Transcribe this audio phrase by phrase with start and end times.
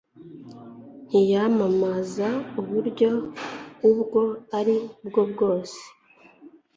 [1.07, 2.27] ntiyamamaza
[2.59, 3.09] uburyo
[3.89, 4.21] ubwo
[4.59, 4.77] ari
[5.07, 5.81] bwo bwose